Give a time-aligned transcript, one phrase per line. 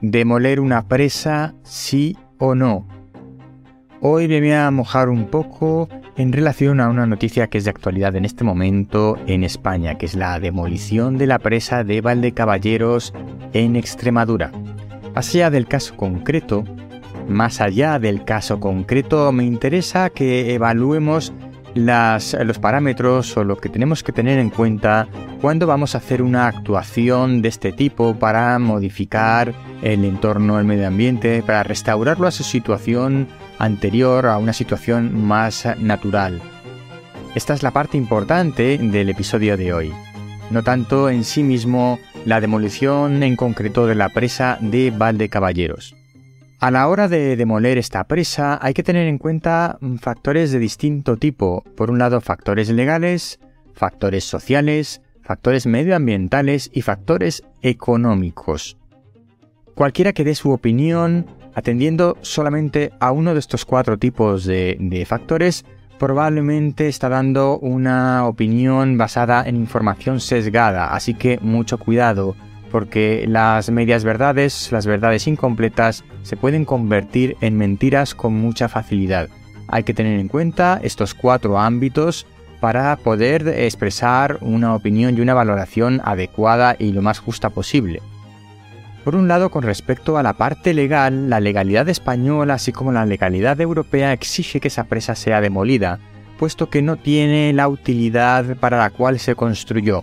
[0.00, 2.86] ¿Demoler una presa sí o no?
[4.00, 7.70] Hoy me voy a mojar un poco en relación a una noticia que es de
[7.70, 13.12] actualidad en este momento en España, que es la demolición de la presa de Valdecaballeros
[13.52, 14.52] en Extremadura.
[15.16, 16.62] Más allá del caso concreto,
[17.26, 21.32] más allá del caso concreto, me interesa que evaluemos
[21.86, 25.08] los parámetros o lo que tenemos que tener en cuenta
[25.40, 30.86] cuando vamos a hacer una actuación de este tipo para modificar el entorno, el medio
[30.86, 36.40] ambiente, para restaurarlo a su situación anterior, a una situación más natural.
[37.34, 39.92] Esta es la parte importante del episodio de hoy.
[40.50, 45.97] No tanto en sí mismo la demolición en concreto de la presa de Valdecaballeros.
[46.60, 51.16] A la hora de demoler esta presa hay que tener en cuenta factores de distinto
[51.16, 51.62] tipo.
[51.76, 53.38] Por un lado, factores legales,
[53.74, 58.76] factores sociales, factores medioambientales y factores económicos.
[59.76, 65.06] Cualquiera que dé su opinión atendiendo solamente a uno de estos cuatro tipos de, de
[65.06, 65.64] factores,
[65.96, 72.34] probablemente está dando una opinión basada en información sesgada, así que mucho cuidado
[72.70, 79.28] porque las medias verdades, las verdades incompletas, se pueden convertir en mentiras con mucha facilidad.
[79.68, 82.26] Hay que tener en cuenta estos cuatro ámbitos
[82.60, 88.00] para poder expresar una opinión y una valoración adecuada y lo más justa posible.
[89.04, 93.06] Por un lado, con respecto a la parte legal, la legalidad española así como la
[93.06, 95.98] legalidad europea exige que esa presa sea demolida,
[96.38, 100.02] puesto que no tiene la utilidad para la cual se construyó.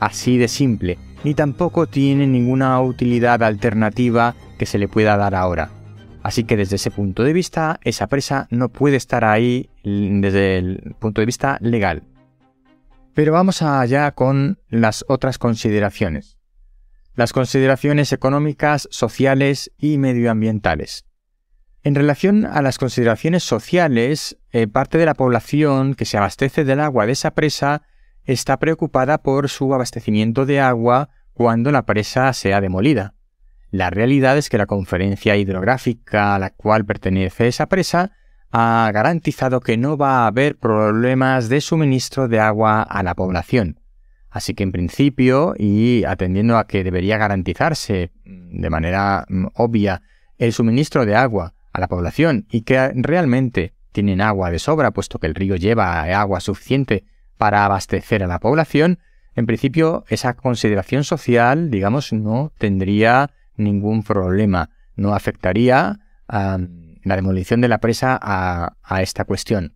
[0.00, 5.70] Así de simple, ni tampoco tiene ninguna utilidad alternativa que se le pueda dar ahora.
[6.22, 10.94] Así que desde ese punto de vista, esa presa no puede estar ahí desde el
[10.98, 12.04] punto de vista legal.
[13.14, 16.38] Pero vamos allá con las otras consideraciones.
[17.14, 21.04] Las consideraciones económicas, sociales y medioambientales.
[21.82, 26.80] En relación a las consideraciones sociales, eh, parte de la población que se abastece del
[26.80, 27.82] agua de esa presa
[28.24, 33.14] está preocupada por su abastecimiento de agua cuando la presa sea demolida.
[33.70, 38.12] La realidad es que la conferencia hidrográfica a la cual pertenece esa presa
[38.50, 43.80] ha garantizado que no va a haber problemas de suministro de agua a la población.
[44.28, 50.02] Así que en principio, y atendiendo a que debería garantizarse de manera mm, obvia
[50.38, 55.18] el suministro de agua a la población y que realmente tienen agua de sobra, puesto
[55.18, 57.04] que el río lleva agua suficiente
[57.36, 58.98] para abastecer a la población,
[59.34, 66.58] en principio esa consideración social, digamos, no tendría ningún problema, no afectaría a
[67.04, 69.74] la demolición de la presa a, esta cuestión.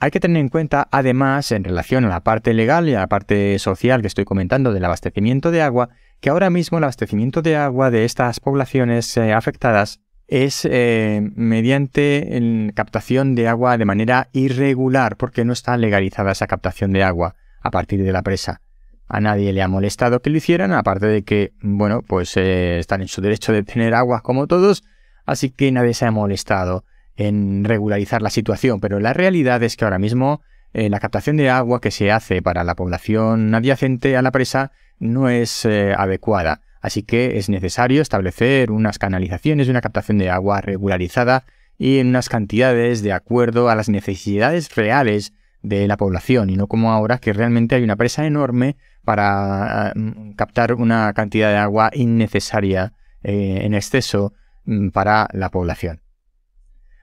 [0.00, 3.06] Hay que tener en cuenta, además, en relación a la parte legal y a la
[3.08, 5.88] parte social que estoy comentando del abastecimiento de agua,
[6.20, 12.70] que ahora mismo el abastecimiento de agua de estas poblaciones eh, afectadas es eh, mediante
[12.74, 17.34] captación de agua de manera irregular, porque no está legalizada esa captación de agua
[17.68, 18.60] a partir de la presa.
[19.06, 23.00] A nadie le ha molestado que lo hicieran, aparte de que, bueno, pues eh, están
[23.00, 24.82] en su derecho de tener agua como todos,
[25.24, 26.84] así que nadie se ha molestado
[27.16, 30.42] en regularizar la situación, pero la realidad es que ahora mismo
[30.74, 34.72] eh, la captación de agua que se hace para la población adyacente a la presa
[34.98, 36.60] no es adecuada.
[36.80, 41.44] Así que es necesario establecer unas canalizaciones una captación de agua regularizada
[41.76, 45.32] y en unas cantidades de acuerdo a las necesidades reales
[45.68, 50.32] de la población y no como ahora que realmente hay una presa enorme para mm,
[50.32, 52.92] captar una cantidad de agua innecesaria
[53.22, 54.32] eh, en exceso
[54.64, 56.00] mm, para la población.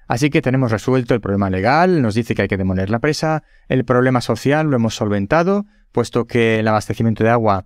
[0.07, 3.43] Así que tenemos resuelto el problema legal, nos dice que hay que demoler la presa,
[3.67, 7.65] el problema social lo hemos solventado, puesto que el abastecimiento de agua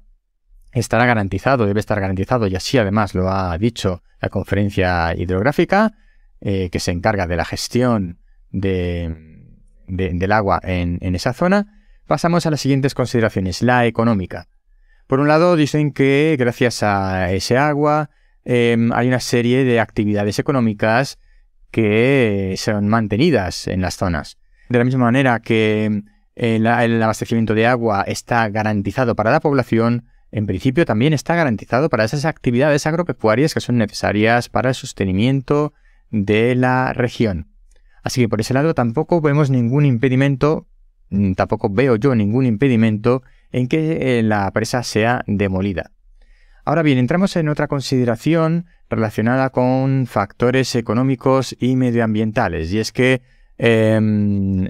[0.71, 5.93] estará garantizado, debe estar garantizado, y así además lo ha dicho la conferencia hidrográfica,
[6.39, 8.19] eh, que se encarga de la gestión
[8.51, 9.38] de,
[9.89, 11.67] del agua en, esa zona,
[12.07, 13.61] pasamos a las siguientes consideraciones.
[13.61, 14.47] La económica.
[15.07, 18.09] Por un lado, dicen que gracias a ese agua
[18.45, 21.17] em, hay una serie de actividades económicas
[21.71, 24.37] que son mantenidas en las zonas.
[24.69, 26.03] De la misma manera que
[26.35, 32.05] el abastecimiento de agua está garantizado para la población, en principio también está garantizado para
[32.05, 35.73] esas actividades agropecuarias que son necesarias para el sostenimiento
[36.11, 37.47] de la región.
[38.03, 40.67] Así que por ese lado tampoco vemos ningún impedimento,
[41.09, 45.91] mm, tampoco veo yo ningún impedimento en que eh, la presa sea demolida.
[46.65, 53.21] Ahora bien, entramos en otra consideración relacionada con factores económicos y medioambientales, y es que
[53.57, 54.69] em,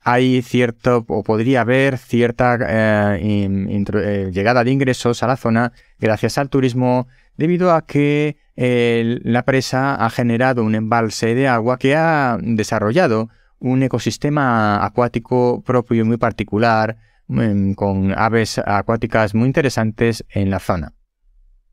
[0.00, 6.36] hay cierto, o podría haber cierta eh, eh, llegada de ingresos a la zona gracias
[6.38, 12.38] al turismo, debido a que la presa ha generado un embalse de agua que ha
[12.40, 13.28] desarrollado
[13.58, 16.98] un ecosistema acuático propio y muy particular,
[17.28, 20.92] mm, con aves acuáticas muy interesantes en la zona.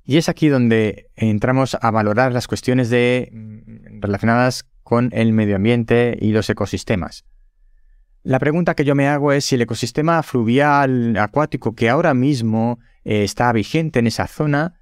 [0.03, 5.57] Y es aquí donde entramos a valorar las cuestiones de, mm, relacionadas con el medio
[5.57, 7.25] ambiente y los ecosistemas.
[8.23, 12.79] La pregunta que yo me hago es si el ecosistema fluvial acuático que ahora mismo
[13.03, 14.75] eh, está vigente en esa zona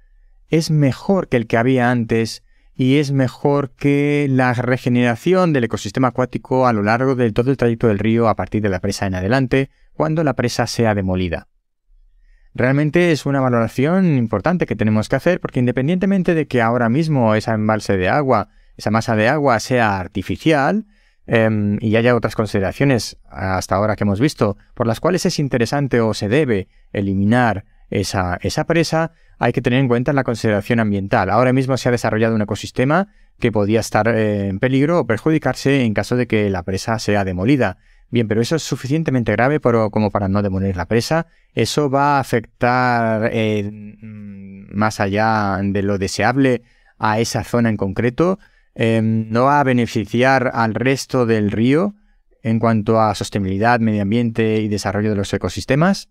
[0.50, 2.42] es mejor que el que había antes
[2.74, 7.56] y es mejor que la regeneración del ecosistema acuático a lo largo de todo el
[7.56, 11.48] trayecto del río a partir de la presa en adelante, cuando la presa sea demolida.
[12.54, 17.34] Realmente es una valoración importante que tenemos que hacer porque independientemente de que ahora mismo
[17.34, 20.86] esa embalse de agua, esa masa de agua sea artificial,
[21.26, 26.00] em, y haya otras consideraciones hasta ahora que hemos visto, por las cuales es interesante
[26.00, 31.30] o se debe eliminar esa, esa presa, hay que tener en cuenta la consideración ambiental.
[31.30, 33.08] Ahora mismo se ha desarrollado un ecosistema
[33.38, 37.24] que podía estar eh, en peligro o perjudicarse en caso de que la presa sea
[37.24, 37.78] demolida.
[38.10, 41.26] Bien, pero eso es suficientemente grave como para no demoler la presa.
[41.54, 46.62] Eso va a afectar eh, mm, más allá de lo deseable
[46.98, 48.38] a esa zona en concreto.
[48.74, 51.94] Em, no va a beneficiar al resto del río
[52.42, 56.10] en cuanto a sostenibilidad, medio ambiente y desarrollo de los ecosistemas.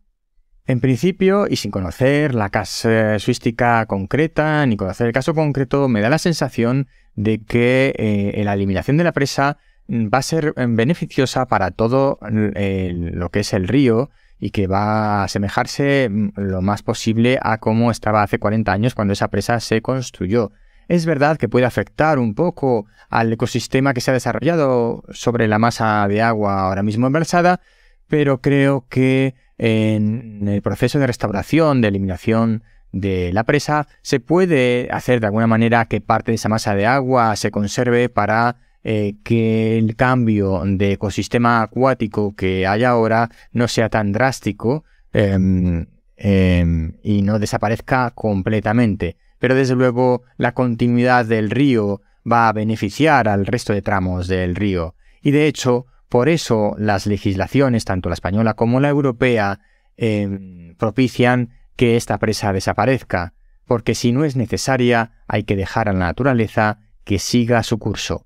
[0.70, 6.10] En principio, y sin conocer la casuística concreta ni conocer el caso concreto, me da
[6.10, 9.58] la sensación de que eh, la eliminación de la presa
[9.88, 14.68] mm, va a ser eh, beneficiosa para todo lo que es el río y que
[14.68, 19.30] va a asemejarse mm, lo más posible a cómo estaba hace 40 años cuando esa
[19.30, 20.52] presa se construyó.
[20.88, 25.58] Es verdad que puede afectar un poco al ecosistema que se ha desarrollado sobre la
[25.58, 27.60] masa de agua ahora mismo embalsada,
[28.08, 34.90] pero creo que en el proceso de restauración, de eliminación de la presa, se puede
[34.92, 39.16] hacer de alguna manera que parte de esa masa de agua se conserve para eh,
[39.24, 45.86] que el cambio de ecosistema acuático que hay ahora no sea tan drástico em,
[46.16, 49.18] em, y no desaparezca completamente.
[49.38, 54.56] Pero desde luego la continuidad del río va a beneficiar al resto de tramos del
[54.56, 54.96] río.
[55.22, 59.60] Y de hecho, por eso las legislaciones, tanto la española como la europea,
[59.96, 63.34] em, propician que esta presa desaparezca,
[63.66, 68.26] porque si no es necesaria hay que dejar a la naturaleza que siga su curso.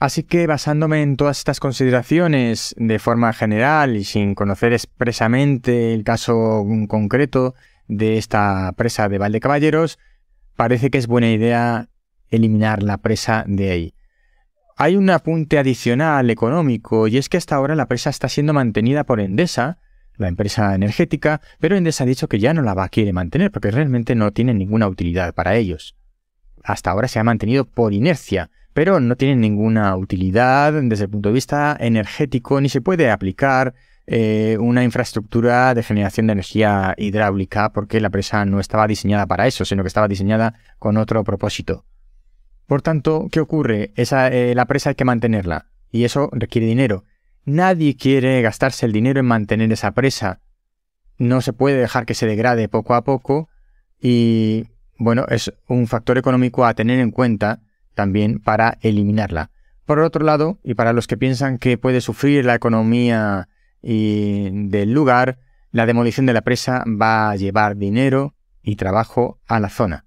[0.00, 6.04] Así que basándome en todas estas consideraciones de forma general y sin conocer expresamente el
[6.04, 7.54] caso concreto
[7.86, 9.98] de esta presa de Valdecaballeros,
[10.56, 11.88] parece que es buena idea
[12.28, 13.94] eliminar la presa de ahí.
[14.76, 19.04] Hay un apunte adicional económico y es que hasta ahora la presa está siendo mantenida
[19.04, 19.78] por Endesa,
[20.16, 23.52] la empresa energética, pero Endesa ha dicho que ya no la va a quiere mantener
[23.52, 25.96] porque realmente no tiene ninguna utilidad para ellos.
[26.64, 31.28] Hasta ahora se ha mantenido por inercia, pero no tiene ninguna utilidad desde el punto
[31.28, 33.74] de vista energético ni se puede aplicar
[34.08, 39.46] eh, una infraestructura de generación de energía hidráulica porque la presa no estaba diseñada para
[39.46, 41.84] eso, sino que estaba diseñada con otro propósito.
[42.66, 43.92] Por tanto, ¿qué ocurre?
[43.96, 47.04] Esa, eh, la presa hay que mantenerla y eso requiere dinero.
[47.44, 50.40] Nadie quiere gastarse el dinero en mantener esa presa.
[51.18, 53.48] No se puede dejar que se degrade poco a poco
[54.00, 54.66] y,
[54.98, 57.60] bueno, es un factor económico a tener en cuenta
[57.94, 59.50] también para eliminarla.
[59.84, 63.48] Por otro lado, y para los que piensan que puede sufrir la economía
[63.82, 65.38] del lugar,
[65.70, 70.06] la demolición de la presa va a llevar dinero y trabajo a la zona.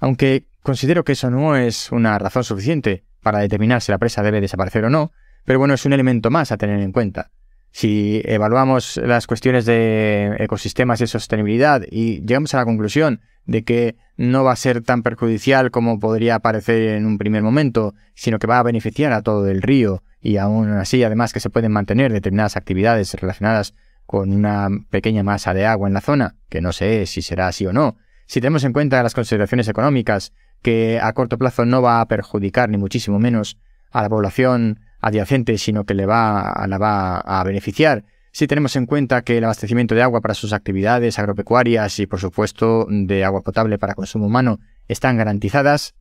[0.00, 4.40] Aunque Considero que eso no es una razón suficiente para determinar si la presa debe
[4.40, 5.12] desaparecer o no,
[5.44, 7.30] pero bueno, es un elemento más a tener en cuenta.
[7.72, 13.96] Si evaluamos las cuestiones de ecosistemas y sostenibilidad y llegamos a la conclusión de que
[14.16, 18.46] no va a ser tan perjudicial como podría parecer en un primer momento, sino que
[18.46, 22.12] va a beneficiar a todo el río y aún así además que se pueden mantener
[22.12, 23.74] determinadas actividades relacionadas
[24.06, 27.66] con una pequeña masa de agua en la zona, que no sé si será así
[27.66, 32.00] o no, si tenemos en cuenta las consideraciones económicas que a corto plazo no va
[32.00, 33.58] a perjudicar ni muchísimo menos
[33.90, 38.04] a la población adyacente, sino que le va, la va a beneficiar.
[38.30, 42.20] Si tenemos en cuenta que el abastecimiento de agua para sus actividades agropecuarias y por
[42.20, 45.94] supuesto de agua potable para consumo humano están garantizadas,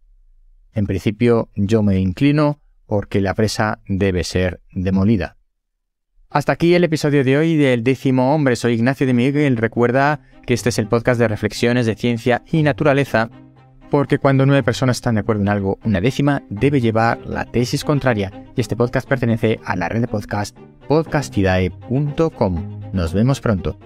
[0.73, 5.37] en principio yo me inclino porque la presa debe ser demolida.
[6.29, 8.55] Hasta aquí el episodio de hoy del décimo hombre.
[8.55, 9.57] Soy Ignacio de Miguel.
[9.57, 13.29] Recuerda que este es el podcast de reflexiones de ciencia y naturaleza
[13.91, 17.83] porque cuando nueve personas están de acuerdo en algo, una décima debe llevar la tesis
[17.83, 20.57] contraria, y este podcast pertenece a la red de podcast
[20.87, 22.81] podcastidae.com.
[22.93, 23.77] Nos vemos pronto.